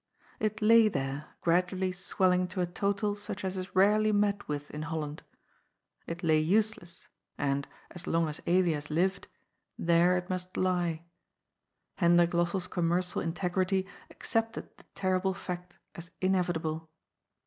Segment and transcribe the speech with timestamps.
[0.39, 4.81] It lay there, gradually swelling to a total such as is rarely met with in
[4.81, 5.21] Holland;
[6.07, 9.27] it lay useless, and, as long as Elias lived,
[9.77, 11.03] there it must lie.
[11.97, 16.89] Hendrik Lossell's commercial integrity accepted the terrible fact as inevitable.